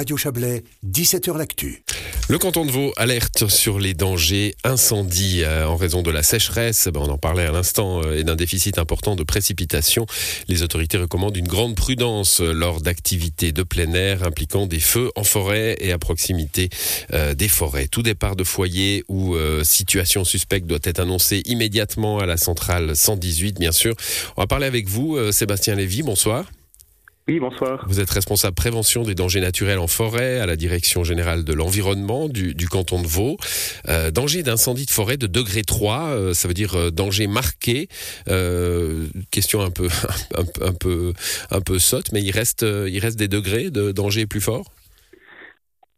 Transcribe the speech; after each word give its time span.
Radio 0.00 0.16
Chablais, 0.16 0.64
17h 0.82 1.36
L'Actu. 1.36 1.84
Le 2.30 2.38
canton 2.38 2.64
de 2.64 2.70
Vaud 2.70 2.90
alerte 2.96 3.48
sur 3.48 3.78
les 3.78 3.92
dangers 3.92 4.54
incendies 4.64 5.42
euh, 5.42 5.66
en 5.66 5.76
raison 5.76 6.00
de 6.00 6.10
la 6.10 6.22
sécheresse. 6.22 6.88
Ben, 6.90 7.02
on 7.02 7.10
en 7.10 7.18
parlait 7.18 7.44
à 7.44 7.52
l'instant 7.52 8.00
euh, 8.02 8.16
et 8.16 8.24
d'un 8.24 8.34
déficit 8.34 8.78
important 8.78 9.14
de 9.14 9.24
précipitations. 9.24 10.06
Les 10.48 10.62
autorités 10.62 10.96
recommandent 10.96 11.36
une 11.36 11.46
grande 11.46 11.74
prudence 11.74 12.40
euh, 12.40 12.54
lors 12.54 12.80
d'activités 12.80 13.52
de 13.52 13.62
plein 13.62 13.92
air 13.92 14.22
impliquant 14.22 14.66
des 14.66 14.80
feux 14.80 15.10
en 15.16 15.22
forêt 15.22 15.76
et 15.80 15.92
à 15.92 15.98
proximité 15.98 16.70
des 17.36 17.48
forêts. 17.48 17.88
Tout 17.88 18.02
départ 18.02 18.36
de 18.36 18.44
foyer 18.44 19.04
ou 19.08 19.36
situation 19.64 20.24
suspecte 20.24 20.66
doit 20.66 20.78
être 20.84 21.00
annoncé 21.00 21.42
immédiatement 21.44 22.20
à 22.20 22.26
la 22.26 22.38
centrale 22.38 22.96
118, 22.96 23.58
bien 23.58 23.72
sûr. 23.72 23.94
On 24.36 24.40
va 24.40 24.46
parler 24.46 24.66
avec 24.66 24.88
vous, 24.88 25.18
Sébastien 25.32 25.74
Lévy. 25.74 26.02
Bonsoir. 26.02 26.46
Oui, 27.28 27.38
bonsoir. 27.38 27.84
Vous 27.86 28.00
êtes 28.00 28.10
responsable 28.10 28.54
prévention 28.54 29.02
des 29.02 29.14
dangers 29.14 29.40
naturels 29.40 29.78
en 29.78 29.86
forêt 29.86 30.40
à 30.40 30.46
la 30.46 30.56
Direction 30.56 31.04
générale 31.04 31.44
de 31.44 31.52
l'environnement 31.52 32.28
du, 32.28 32.54
canton 32.68 33.00
de 33.00 33.06
Vaud. 33.06 33.36
Euh, 33.88 34.10
danger 34.10 34.42
d'incendie 34.42 34.86
de 34.86 34.90
forêt 34.90 35.16
de 35.16 35.26
degré 35.26 35.62
3, 35.62 36.08
euh, 36.08 36.32
ça 36.32 36.48
veut 36.48 36.54
dire 36.54 36.74
euh, 36.74 36.90
danger 36.90 37.26
marqué. 37.26 37.88
question 39.30 39.60
un 39.68 39.70
peu, 39.70 39.88
un, 40.34 40.72
peu, 40.72 41.12
un 41.50 41.60
peu 41.60 41.78
sotte, 41.78 42.12
mais 42.12 42.22
il 42.22 42.32
reste, 42.32 42.62
il 42.62 42.98
reste 42.98 43.18
des 43.18 43.28
degrés 43.28 43.70
de 43.70 43.92
danger 43.92 44.26
plus 44.26 44.40
fort 44.40 44.64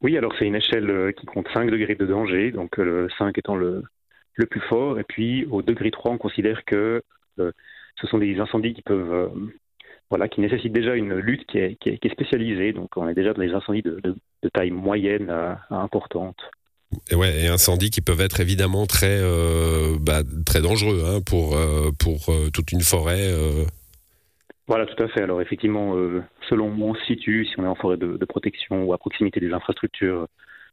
Oui, 0.02 0.18
alors 0.18 0.34
c'est 0.38 0.46
une 0.46 0.56
échelle 0.56 1.14
qui 1.16 1.24
compte 1.26 1.46
5 1.54 1.70
degrés 1.70 1.94
de 1.94 2.04
danger, 2.04 2.50
donc 2.50 2.76
le 2.76 3.08
5 3.16 3.38
étant 3.38 3.56
le, 3.56 3.84
le 4.34 4.46
plus 4.46 4.60
fort. 4.60 4.98
Et 4.98 5.04
puis 5.04 5.46
au 5.46 5.62
degré 5.62 5.90
3, 5.90 6.10
on 6.10 6.18
considère 6.18 6.64
que 6.66 7.02
ce 7.38 8.06
sont 8.08 8.18
des 8.18 8.38
incendies 8.40 8.74
qui 8.74 8.82
peuvent 8.82 9.30
voilà, 10.12 10.28
qui 10.28 10.42
nécessite 10.42 10.74
déjà 10.74 10.94
une 10.94 11.14
lutte 11.14 11.46
qui 11.46 11.56
est, 11.56 11.76
qui 11.76 11.88
est, 11.88 12.12
spécialisée. 12.12 12.74
Donc 12.74 12.90
on 12.98 13.08
est 13.08 13.14
déjà 13.14 13.32
dans 13.32 13.40
des 13.40 13.54
incendies 13.54 13.80
de, 13.80 14.14
taille 14.52 14.70
moyenne 14.70 15.30
à, 15.30 15.58
importante. 15.70 16.36
Et 17.10 17.14
ouais, 17.14 17.44
et 17.44 17.46
incendies 17.46 17.88
qui 17.88 18.02
peuvent 18.02 18.20
être 18.20 18.38
évidemment 18.40 18.84
très, 18.84 19.18
euh, 19.22 19.96
bah, 19.98 20.20
très 20.44 20.60
dangereux 20.60 21.02
hein, 21.06 21.20
pour, 21.24 21.56
euh, 21.56 21.92
pour 21.98 22.28
euh, 22.28 22.50
toute 22.52 22.72
une 22.72 22.82
forêt. 22.82 23.26
Voilà, 24.66 24.84
tout 24.84 25.02
à 25.02 25.08
fait. 25.08 25.22
Alors 25.22 25.40
effectivement, 25.40 25.94
selon 26.50 26.68
où 26.68 26.90
on 26.90 26.94
se 26.94 27.04
situe, 27.06 27.46
si 27.46 27.58
on 27.58 27.64
est 27.64 27.68
en 27.68 27.74
forêt 27.74 27.96
de, 27.96 28.24
protection 28.26 28.84
ou 28.84 28.92
à 28.92 28.98
proximité 28.98 29.40
des 29.40 29.54
infrastructures 29.54 30.26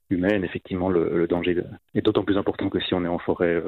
humaines, 0.10 0.44
effectivement, 0.44 0.90
le, 0.90 1.18
le 1.18 1.28
danger 1.28 1.56
est 1.96 2.02
d'autant 2.02 2.26
plus 2.26 2.38
important 2.38 2.70
que 2.70 2.82
si 2.82 2.94
on 2.94 3.06
est 3.06 3.08
en 3.08 3.20
forêt 3.20 3.64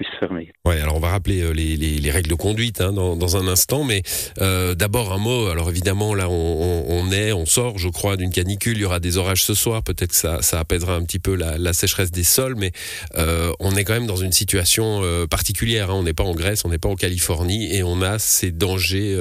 puisse 0.00 0.18
fermer. 0.18 0.50
Ouais, 0.64 0.80
alors 0.80 0.96
on 0.96 1.00
va 1.00 1.10
rappeler 1.10 1.42
euh, 1.42 1.52
les, 1.52 1.76
les, 1.76 2.10
règles 2.10 2.30
de 2.30 2.34
conduite 2.34 2.80
hein, 2.80 2.92
dans, 2.92 3.16
dans, 3.16 3.36
un 3.36 3.46
instant, 3.46 3.84
mais 3.84 4.02
euh, 4.40 4.74
d'abord 4.74 5.12
un 5.12 5.18
mot. 5.18 5.48
Alors 5.48 5.68
évidemment, 5.68 6.14
là, 6.14 6.30
on, 6.30 6.84
on, 6.88 7.12
est, 7.12 7.32
on 7.32 7.44
sort, 7.44 7.76
je 7.76 7.88
crois, 7.88 8.16
d'une 8.16 8.30
canicule. 8.30 8.78
Il 8.78 8.80
y 8.80 8.84
aura 8.86 8.98
des 8.98 9.18
orages 9.18 9.44
ce 9.44 9.52
soir. 9.52 9.82
Peut-être 9.82 10.10
que 10.10 10.16
ça, 10.16 10.40
ça 10.40 10.58
apaisera 10.58 10.94
un 10.94 11.04
petit 11.04 11.18
peu 11.18 11.34
la, 11.34 11.58
la 11.58 11.74
sécheresse 11.74 12.10
des 12.10 12.22
sols, 12.22 12.54
mais 12.56 12.72
euh, 13.16 13.52
on 13.60 13.76
est 13.76 13.84
quand 13.84 13.92
même 13.92 14.06
dans 14.06 14.16
une 14.16 14.32
situation 14.32 15.00
euh, 15.02 15.26
particulière. 15.26 15.90
Hein. 15.90 15.96
On 15.96 16.02
n'est 16.02 16.14
pas 16.14 16.24
en 16.24 16.34
Grèce, 16.34 16.64
on 16.64 16.70
n'est 16.70 16.78
pas 16.78 16.88
en 16.88 16.96
Californie, 16.96 17.74
et 17.76 17.82
on 17.82 18.00
a 18.00 18.18
ces 18.18 18.52
dangers 18.52 19.18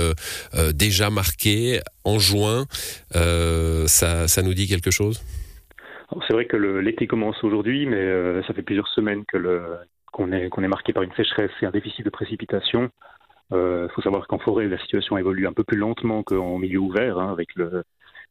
déjà 0.74 1.10
marqués 1.10 1.82
en 2.06 2.20
juin. 2.20 2.66
ça, 3.14 4.28
ça 4.28 4.42
nous 4.42 4.54
dit 4.54 4.68
quelque 4.68 4.92
chose? 4.92 5.22
C'est 6.28 6.34
vrai 6.34 6.46
que 6.46 6.58
l'été 6.58 7.06
commence 7.06 7.44
aujourd'hui, 7.44 7.86
mais 7.86 8.42
ça 8.48 8.54
fait 8.54 8.62
plusieurs 8.62 8.88
semaines 8.90 9.24
que 9.28 9.38
le, 9.38 9.62
qu'on 10.20 10.34
est, 10.34 10.50
est 10.66 10.68
marqué 10.68 10.92
par 10.92 11.04
une 11.04 11.14
sécheresse 11.14 11.52
et 11.62 11.66
un 11.66 11.72
déficit 11.72 12.04
de 12.04 12.10
précipitation. 12.10 12.90
Il 13.52 13.58
euh, 13.58 13.90
faut 13.90 14.02
savoir 14.02 14.28
qu'en 14.28 14.38
forêt, 14.38 14.68
la 14.68 14.78
situation 14.78 15.18
évolue 15.18 15.48
un 15.48 15.54
peu 15.54 15.64
plus 15.64 15.78
lentement 15.78 16.24
qu'en 16.24 16.58
milieu 16.58 16.80
ouvert, 16.80 17.18
hein, 17.18 17.32
avec, 17.32 17.56
le, 17.56 17.84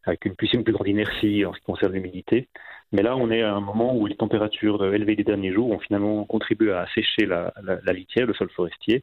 avec 0.04 0.26
une, 0.26 0.36
plus, 0.36 0.50
plus 0.50 0.72
grande 0.72 0.86
inertie 0.86 1.46
en 1.46 1.54
ce 1.54 1.58
qui 1.58 1.64
concerne 1.64 1.94
l'humidité. 1.94 2.48
Mais 2.92 3.02
là, 3.02 3.16
on 3.16 3.30
est 3.30 3.42
à 3.42 3.54
un 3.54 3.60
moment 3.60 3.96
où 3.96 4.06
les 4.06 4.16
températures 4.16 4.84
élevées 4.94 5.16
des 5.16 5.24
derniers 5.24 5.52
jours 5.52 5.70
ont 5.70 5.78
finalement 5.78 6.24
contribué 6.24 6.72
à 6.72 6.82
assécher 6.82 7.24
la, 7.24 7.54
la, 7.62 7.92
litière, 7.92 8.26
le 8.26 8.34
sol 8.34 8.50
forestier, 8.50 9.02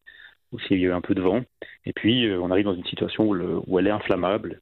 où 0.51 0.59
il 0.69 0.79
y 0.79 0.85
a 0.85 0.89
eu 0.89 0.91
un 0.93 1.01
peu 1.01 1.15
de 1.15 1.21
vent. 1.21 1.41
Et 1.85 1.93
puis, 1.93 2.27
euh, 2.27 2.39
on 2.39 2.51
arrive 2.51 2.65
dans 2.65 2.75
une 2.75 2.85
situation 2.85 3.27
où, 3.27 3.33
le, 3.33 3.59
où 3.65 3.79
elle 3.79 3.87
est 3.87 3.91
inflammable. 3.91 4.61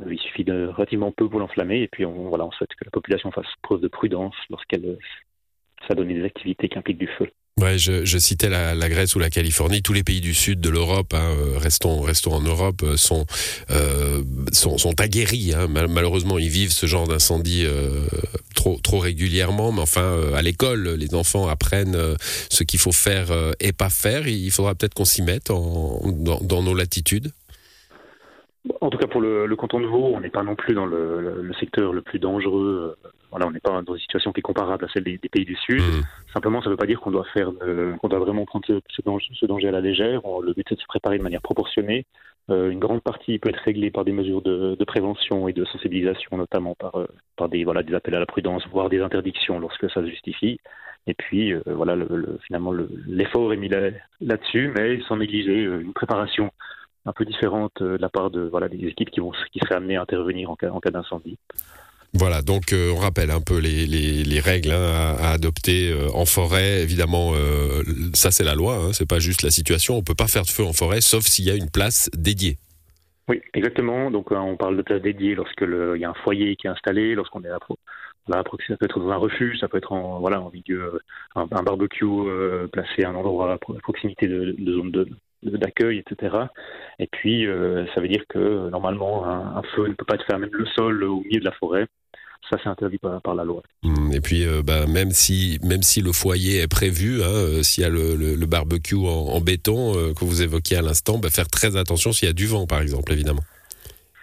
Euh, 0.00 0.12
il 0.12 0.18
suffit 0.18 0.44
de 0.44 0.68
relativement 0.68 1.12
peu 1.12 1.28
pour 1.28 1.38
l'enflammer. 1.38 1.82
Et 1.82 1.88
puis, 1.88 2.06
on, 2.06 2.30
voilà, 2.30 2.46
on 2.46 2.50
souhaite 2.50 2.74
que 2.74 2.84
la 2.84 2.90
population 2.90 3.30
fasse 3.30 3.46
preuve 3.62 3.82
de 3.82 3.88
prudence 3.88 4.36
lorsqu'elle 4.48 4.98
s'adonne 5.86 6.08
des 6.08 6.24
activités 6.24 6.68
qui 6.70 6.78
impliquent 6.78 6.98
du 6.98 7.08
feu. 7.18 7.28
Ouais, 7.60 7.76
je, 7.76 8.18
citais 8.18 8.48
la, 8.48 8.88
Grèce 8.88 9.16
ou 9.16 9.18
la 9.18 9.30
Californie. 9.30 9.82
Tous 9.82 9.92
les 9.92 10.04
pays 10.04 10.20
du 10.20 10.32
sud 10.32 10.60
de 10.60 10.68
l'Europe, 10.68 11.12
hein, 11.12 11.34
euh, 11.38 11.58
restons, 11.58 12.00
restons 12.00 12.32
en 12.32 12.40
Europe, 12.40 12.82
euh, 12.84 12.96
sont, 12.96 13.26
euh, 13.70 14.22
sont, 14.52 14.78
sont, 14.78 15.00
aguerris. 15.00 15.54
Hein. 15.54 15.66
Malheureusement, 15.66 16.38
ils 16.38 16.50
vivent 16.50 16.72
ce 16.72 16.86
genre 16.86 17.08
d'incendie 17.08 17.66
trop, 18.54 18.78
trop 18.80 19.00
régulièrement. 19.00 19.72
Mais 19.72 19.80
enfin, 19.80 20.20
à 20.34 20.42
l'école, 20.42 20.90
les 20.90 21.14
enfants 21.14 21.48
apprennent 21.48 21.98
ce 22.48 22.62
qu'il 22.62 22.78
faut 22.78 22.92
faire 22.92 23.32
et 23.58 23.72
pas 23.72 23.90
faire. 23.90 24.28
Il 24.28 24.50
faudra 24.52 24.74
peut-être 24.76 24.94
qu'on 24.94 25.04
s'y 25.04 25.22
mette 25.22 25.48
dans, 25.48 26.62
nos 26.62 26.74
latitudes. 26.74 27.32
En 28.80 28.90
tout 28.90 28.98
cas, 28.98 29.06
pour 29.06 29.20
le, 29.20 29.46
le 29.46 29.56
canton 29.56 29.80
de 29.80 29.86
Vaud, 29.86 30.12
on 30.14 30.20
n'est 30.20 30.30
pas 30.30 30.42
non 30.42 30.54
plus 30.54 30.74
dans 30.74 30.86
le, 30.86 31.42
le, 31.42 31.54
secteur 31.54 31.92
le 31.92 32.02
plus 32.02 32.18
dangereux 32.18 32.96
voilà, 33.30 33.46
on 33.46 33.50
n'est 33.50 33.60
pas 33.60 33.82
dans 33.82 33.94
une 33.94 34.00
situation 34.00 34.32
qui 34.32 34.40
est 34.40 34.42
comparable 34.42 34.86
à 34.86 34.88
celle 34.88 35.04
des, 35.04 35.18
pays 35.18 35.44
du 35.44 35.56
Sud. 35.56 35.82
Mmh. 35.82 36.32
Simplement, 36.32 36.62
ça 36.62 36.68
ne 36.68 36.70
veut 36.70 36.78
pas 36.78 36.86
dire 36.86 36.98
qu'on 36.98 37.10
doit 37.10 37.26
faire, 37.34 37.50
qu'on 38.00 38.08
doit 38.08 38.18
vraiment 38.20 38.46
prendre 38.46 38.64
ce, 38.66 39.02
danger, 39.46 39.68
à 39.68 39.70
la 39.70 39.82
légère. 39.82 40.22
le 40.42 40.54
but 40.54 40.64
c'est 40.66 40.76
de 40.76 40.80
se 40.80 40.86
préparer 40.86 41.18
de 41.18 41.22
manière 41.22 41.42
proportionnée. 41.42 42.06
Euh, 42.50 42.70
une 42.70 42.78
grande 42.78 43.02
partie 43.02 43.38
peut 43.38 43.50
être 43.50 43.60
réglée 43.60 43.90
par 43.90 44.04
des 44.04 44.12
mesures 44.12 44.40
de, 44.40 44.84
prévention 44.84 45.48
et 45.48 45.52
de 45.52 45.64
sensibilisation, 45.66 46.36
notamment 46.38 46.74
par, 46.74 46.96
euh, 46.96 47.06
par 47.36 47.48
des, 47.48 47.64
voilà, 47.64 47.82
des 47.82 47.94
appels 47.94 48.14
à 48.14 48.20
la 48.20 48.26
prudence, 48.26 48.66
voire 48.68 48.88
des 48.88 49.00
interdictions 49.00 49.58
lorsque 49.58 49.90
ça 49.90 50.00
se 50.00 50.06
justifie. 50.06 50.58
Et 51.06 51.14
puis, 51.14 51.52
euh, 51.52 51.62
voilà, 51.66 51.94
le, 51.94 52.38
finalement, 52.46 52.72
l'effort 53.06 53.52
est 53.52 53.58
mis 53.58 53.68
là-dessus, 53.68 54.72
mais 54.74 55.00
sans 55.08 55.16
négliger 55.16 55.62
une 55.62 55.92
préparation 55.92 56.50
un 57.06 57.12
peu 57.12 57.24
différente 57.24 57.72
de 57.80 57.96
la 58.00 58.08
part 58.08 58.30
de 58.30 58.42
voilà 58.42 58.68
des 58.68 58.86
équipes 58.86 59.10
qui 59.10 59.20
vont 59.20 59.32
qui 59.52 59.60
seraient 59.60 59.76
amenées 59.76 59.96
à 59.96 60.02
intervenir 60.02 60.50
en 60.50 60.56
cas, 60.56 60.70
en 60.70 60.80
cas 60.80 60.90
d'incendie. 60.90 61.38
Voilà, 62.14 62.40
donc 62.40 62.72
euh, 62.72 62.90
on 62.94 62.96
rappelle 62.96 63.30
un 63.30 63.40
peu 63.40 63.58
les, 63.58 63.86
les, 63.86 64.24
les 64.24 64.40
règles 64.40 64.70
hein, 64.70 65.16
à, 65.20 65.32
adopter 65.32 65.92
euh, 65.92 66.08
en 66.14 66.24
forêt. 66.24 66.82
Évidemment, 66.82 67.32
euh, 67.34 67.82
ça 68.14 68.30
c'est 68.30 68.44
la 68.44 68.54
loi, 68.54 68.76
hein, 68.76 68.92
c'est 68.92 69.08
pas 69.08 69.18
juste 69.18 69.42
la 69.42 69.50
situation. 69.50 69.96
On 69.96 70.02
peut 70.02 70.14
pas 70.14 70.26
faire 70.26 70.42
de 70.42 70.48
feu 70.48 70.64
en 70.64 70.72
forêt, 70.72 71.00
sauf 71.02 71.24
s'il 71.24 71.44
y 71.44 71.50
a 71.50 71.54
une 71.54 71.70
place 71.70 72.10
dédiée. 72.14 72.56
Oui, 73.28 73.42
exactement. 73.52 74.10
Donc 74.10 74.30
on 74.30 74.56
parle 74.56 74.78
de 74.78 74.82
place 74.82 75.02
dédiée 75.02 75.34
lorsque 75.34 75.60
il 75.60 76.00
y 76.00 76.04
a 76.04 76.10
un 76.10 76.14
foyer 76.24 76.56
qui 76.56 76.66
est 76.66 76.70
installé, 76.70 77.14
lorsqu'on 77.14 77.44
est 77.44 77.50
à, 77.50 77.58
là, 78.28 78.42
ça 78.66 78.76
peut 78.78 78.86
être 78.86 79.00
dans 79.00 79.10
un 79.10 79.16
refuge, 79.16 79.58
ça 79.60 79.68
peut 79.68 79.76
être 79.76 79.92
en 79.92 80.18
voilà 80.18 80.40
en 80.40 80.50
milieu, 80.50 80.98
un, 81.34 81.44
barbecue 81.44 82.06
placé 82.72 83.04
à 83.04 83.10
un 83.10 83.16
endroit 83.16 83.52
à 83.52 83.58
proximité 83.58 84.28
de, 84.28 84.56
de 84.58 84.72
zone 84.72 84.90
de, 84.92 85.08
d'accueil, 85.42 85.98
etc. 85.98 86.36
Et 86.98 87.06
puis, 87.06 87.46
euh, 87.46 87.86
ça 87.94 88.00
veut 88.00 88.08
dire 88.08 88.24
que 88.28 88.70
normalement, 88.70 89.26
un, 89.26 89.62
feu 89.74 89.86
ne 89.88 89.94
peut 89.94 90.04
pas 90.04 90.14
être 90.14 90.26
fait 90.26 90.38
même 90.38 90.50
le 90.52 90.66
sol 90.76 91.04
au 91.04 91.20
milieu 91.20 91.40
de 91.40 91.44
la 91.44 91.52
forêt. 91.52 91.86
Ça, 92.50 92.56
c'est 92.62 92.68
interdit 92.68 92.98
par, 92.98 93.34
la 93.34 93.44
loi. 93.44 93.62
Mmh, 93.82 94.12
et 94.14 94.20
puis, 94.20 94.46
euh, 94.46 94.62
bah, 94.62 94.86
même 94.86 95.10
si 95.10 95.58
même 95.62 95.82
si 95.82 96.00
le 96.00 96.12
foyer 96.12 96.60
est 96.60 96.68
prévu, 96.68 97.22
hein, 97.22 97.26
euh, 97.26 97.62
s'il 97.62 97.82
y 97.82 97.86
a 97.86 97.90
le, 97.90 98.46
barbecue 98.46 98.96
en, 98.96 99.40
béton 99.40 99.92
que 100.14 100.24
vous 100.24 100.42
évoquiez 100.42 100.78
à 100.78 100.82
l'instant, 100.82 101.18
bah, 101.18 101.28
faire 101.30 101.48
très 101.48 101.76
attention 101.76 102.12
s'il 102.12 102.26
y 102.26 102.30
a 102.30 102.34
du 102.34 102.46
vent, 102.46 102.66
par 102.66 102.80
exemple, 102.80 103.12
évidemment. 103.12 103.42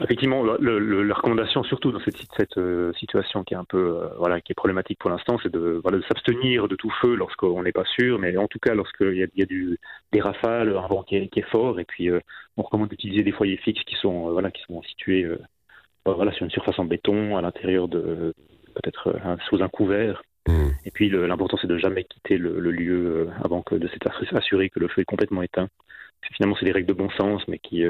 Effectivement, 0.01 0.43
le, 0.43 1.03
la 1.03 1.13
recommandation, 1.13 1.63
surtout 1.63 1.91
dans 1.93 2.01
cette, 2.01 2.17
cette 2.35 2.57
euh, 2.57 2.91
situation 2.93 3.45
qui 3.45 3.53
est 3.53 3.57
un 3.57 3.63
peu, 3.63 4.01
euh, 4.01 4.09
voilà, 4.17 4.41
qui 4.41 4.51
est 4.51 4.55
problématique 4.55 4.99
pour 4.99 5.09
l'instant, 5.09 5.37
c'est 5.41 5.51
de, 5.51 5.79
voilà, 5.81 5.99
de 5.99 6.03
s'abstenir 6.03 6.67
de 6.67 6.75
tout 6.75 6.91
feu 7.01 7.15
lorsqu'on 7.15 7.63
n'est 7.63 7.71
pas 7.71 7.85
sûr, 7.85 8.19
mais 8.19 8.35
en 8.35 8.47
tout 8.47 8.59
cas 8.59 8.73
lorsqu'il 8.73 9.15
y 9.15 9.23
a, 9.23 9.27
y 9.33 9.41
a 9.41 9.45
du, 9.45 9.79
des 10.11 10.19
rafales, 10.19 10.75
un 10.75 10.87
vent 10.87 11.03
qui 11.03 11.15
est, 11.15 11.27
qui 11.29 11.39
est 11.39 11.49
fort, 11.49 11.79
et 11.79 11.85
puis 11.85 12.09
euh, 12.09 12.19
on 12.57 12.63
recommande 12.63 12.89
d'utiliser 12.89 13.23
des 13.23 13.31
foyers 13.31 13.55
fixes 13.55 13.83
qui 13.85 13.95
sont, 13.95 14.31
voilà, 14.31 14.51
qui 14.51 14.61
sont 14.63 14.81
situés, 14.81 15.25
voilà, 16.05 16.33
sur 16.33 16.43
une 16.43 16.51
surface 16.51 16.77
en 16.77 16.85
béton, 16.85 17.37
à 17.37 17.41
l'intérieur 17.41 17.87
de, 17.87 18.33
peut-être 18.73 19.15
sous 19.47 19.63
un 19.63 19.69
couvert. 19.69 20.23
Mmh. 20.47 20.67
Et 20.85 20.91
puis 20.91 21.09
l'important 21.09 21.57
c'est 21.59 21.67
de 21.67 21.77
jamais 21.77 22.03
quitter 22.03 22.37
le, 22.37 22.59
le 22.59 22.71
lieu 22.71 23.29
avant 23.43 23.61
que 23.61 23.75
de 23.75 23.87
s'être 23.87 24.35
assuré 24.35 24.69
que 24.69 24.79
le 24.79 24.89
feu 24.89 25.01
est 25.01 25.05
complètement 25.05 25.41
éteint. 25.41 25.69
Finalement, 26.33 26.55
c'est 26.59 26.65
des 26.65 26.71
règles 26.71 26.87
de 26.87 26.93
bon 26.93 27.09
sens, 27.11 27.47
mais 27.47 27.59
qui 27.59 27.83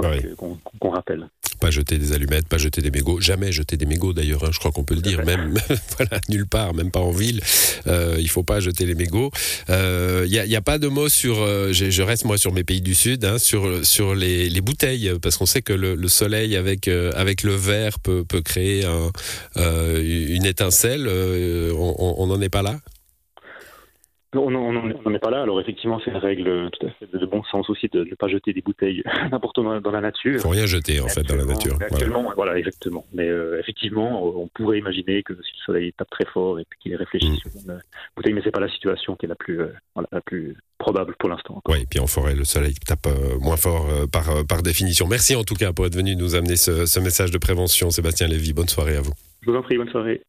qu'on 0.00 0.90
rappelle. 0.90 1.28
Pas 1.60 1.70
jeter 1.70 1.98
des 1.98 2.12
allumettes, 2.12 2.48
pas 2.48 2.58
jeter 2.58 2.82
des 2.82 2.90
mégots, 2.90 3.20
jamais 3.20 3.52
jeter 3.52 3.76
des 3.76 3.86
mégots 3.86 4.12
d'ailleurs, 4.12 4.44
hein, 4.44 4.50
je 4.52 4.58
crois 4.58 4.72
qu'on 4.72 4.84
peut 4.84 4.94
le 4.94 5.00
dire, 5.00 5.24
même 5.24 5.54
voilà, 5.96 6.20
nulle 6.28 6.46
part, 6.46 6.74
même 6.74 6.90
pas 6.90 7.00
en 7.00 7.12
ville, 7.12 7.40
euh, 7.86 8.16
il 8.18 8.28
faut 8.28 8.42
pas 8.42 8.60
jeter 8.60 8.86
les 8.86 8.94
mégots. 8.94 9.30
Il 9.68 9.74
euh, 9.74 10.26
n'y 10.26 10.38
a, 10.38 10.46
y 10.46 10.56
a, 10.56 10.60
pas 10.60 10.78
de 10.78 10.88
mots 10.88 11.08
sur, 11.08 11.40
euh, 11.40 11.72
je 11.72 12.02
reste 12.02 12.24
moi 12.24 12.38
sur 12.38 12.52
mes 12.52 12.64
pays 12.64 12.80
du 12.80 12.94
Sud, 12.94 13.24
hein, 13.24 13.38
sur, 13.38 13.86
sur 13.86 14.14
les, 14.14 14.50
les, 14.50 14.60
bouteilles, 14.60 15.12
parce 15.22 15.36
qu'on 15.36 15.46
sait 15.46 15.62
que 15.62 15.72
le, 15.72 15.94
le 15.94 16.08
soleil 16.08 16.56
avec, 16.56 16.88
euh, 16.88 17.12
avec 17.14 17.42
le 17.42 17.54
verre 17.54 18.00
peut, 18.00 18.24
peut 18.24 18.42
créer 18.42 18.84
un, 18.84 19.10
une 20.00 20.44
étincelle, 20.44 21.08
on 21.08 22.26
n'en 22.26 22.40
est 22.40 22.48
pas 22.48 22.62
là 22.62 22.80
on 24.34 24.50
n'en 24.50 25.14
est 25.14 25.18
pas 25.18 25.30
là. 25.30 25.42
Alors 25.42 25.60
effectivement, 25.60 26.00
c'est 26.04 26.10
une 26.10 26.16
règle 26.16 26.70
tout 26.70 26.86
à 26.86 26.90
fait 26.90 27.06
de 27.12 27.26
bon 27.26 27.42
sens 27.44 27.68
aussi 27.70 27.88
de 27.92 28.04
ne 28.04 28.14
pas 28.14 28.28
jeter 28.28 28.52
des 28.52 28.62
bouteilles 28.62 29.02
n'importe 29.30 29.58
où 29.58 29.80
dans 29.80 29.90
la 29.90 30.00
nature. 30.00 30.34
Il 30.34 30.40
faut 30.40 30.48
rien 30.48 30.66
jeter 30.66 31.00
en 31.00 31.08
fait 31.08 31.22
dans 31.22 31.36
la 31.36 31.44
nature. 31.44 31.76
Actuellement, 31.80 32.32
voilà. 32.36 32.58
exactement. 32.58 33.04
Mais 33.12 33.28
euh, 33.28 33.58
effectivement, 33.60 34.24
on 34.24 34.48
pourrait 34.48 34.78
imaginer 34.78 35.22
que 35.22 35.34
si 35.34 35.52
le 35.58 35.64
soleil 35.64 35.92
tape 35.92 36.10
très 36.10 36.26
fort 36.26 36.58
et 36.58 36.64
puis 36.68 36.78
qu'il 36.80 36.96
réfléchit 36.96 37.30
mm. 37.30 37.36
sur 37.36 37.50
une 37.66 37.80
bouteille, 38.16 38.32
mais 38.32 38.40
c'est 38.44 38.50
pas 38.50 38.60
la 38.60 38.68
situation 38.68 39.16
qui 39.16 39.26
est 39.26 39.28
la 39.28 39.34
plus, 39.34 39.60
euh, 39.60 39.72
la 40.12 40.20
plus 40.20 40.56
probable 40.78 41.14
pour 41.18 41.28
l'instant. 41.28 41.62
Oui, 41.68 41.82
et 41.82 41.86
puis 41.86 42.00
en 42.00 42.06
forêt, 42.06 42.34
le 42.34 42.44
soleil 42.44 42.74
tape 42.74 43.06
euh, 43.06 43.38
moins 43.40 43.56
fort 43.56 43.86
par, 44.12 44.46
par 44.46 44.62
définition. 44.62 45.06
Merci 45.08 45.36
en 45.36 45.44
tout 45.44 45.54
cas 45.54 45.72
pour 45.72 45.86
être 45.86 45.96
venu 45.96 46.16
nous 46.16 46.34
amener 46.34 46.56
ce, 46.56 46.86
ce 46.86 47.00
message 47.00 47.30
de 47.30 47.38
prévention, 47.38 47.90
Sébastien 47.90 48.26
Lévy. 48.26 48.52
Bonne 48.52 48.68
soirée 48.68 48.96
à 48.96 49.00
vous. 49.00 49.12
Je 49.42 49.50
vous 49.50 49.56
en 49.56 49.62
prie, 49.62 49.76
bonne 49.76 49.90
soirée. 49.90 50.22